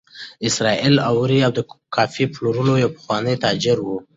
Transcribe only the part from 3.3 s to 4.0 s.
تاجر و.